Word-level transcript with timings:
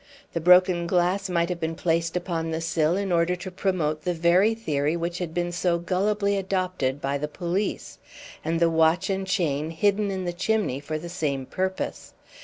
The 0.33 0.41
broken 0.41 0.87
glass 0.87 1.29
might 1.29 1.49
have 1.49 1.59
been 1.59 1.75
placed 1.75 2.17
upon 2.17 2.49
the 2.49 2.59
sill 2.59 2.97
in 2.97 3.11
order 3.11 3.35
to 3.35 3.51
promote 3.51 4.01
the 4.01 4.15
very 4.15 4.55
theory 4.55 4.97
which 4.97 5.19
had 5.19 5.31
been 5.31 5.51
so 5.51 5.77
gullibly 5.77 6.35
adopted 6.39 6.99
by 6.99 7.19
the 7.19 7.27
police, 7.27 7.99
and 8.43 8.59
the 8.59 8.67
watch 8.67 9.11
and 9.11 9.27
chain 9.27 9.69
hidden 9.69 10.09
in 10.09 10.25
the 10.25 10.33
chimney 10.33 10.79
for 10.79 10.97
the 10.97 11.07
same 11.07 11.45
purpose. 11.45 12.13